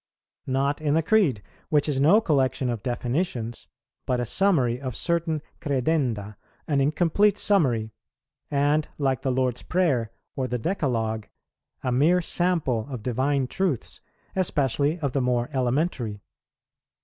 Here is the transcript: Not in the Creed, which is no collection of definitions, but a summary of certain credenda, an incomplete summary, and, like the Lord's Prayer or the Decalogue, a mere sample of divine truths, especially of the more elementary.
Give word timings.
Not 0.47 0.81
in 0.81 0.95
the 0.95 1.03
Creed, 1.03 1.43
which 1.69 1.87
is 1.87 2.01
no 2.01 2.19
collection 2.21 2.71
of 2.71 2.81
definitions, 2.81 3.67
but 4.07 4.19
a 4.19 4.25
summary 4.25 4.81
of 4.81 4.95
certain 4.95 5.43
credenda, 5.59 6.37
an 6.67 6.81
incomplete 6.81 7.37
summary, 7.37 7.91
and, 8.49 8.87
like 8.97 9.21
the 9.21 9.31
Lord's 9.31 9.61
Prayer 9.61 10.11
or 10.35 10.47
the 10.47 10.57
Decalogue, 10.57 11.27
a 11.83 11.91
mere 11.91 12.19
sample 12.19 12.87
of 12.89 13.03
divine 13.03 13.45
truths, 13.45 14.01
especially 14.35 14.97
of 15.01 15.11
the 15.11 15.21
more 15.21 15.51
elementary. 15.53 16.23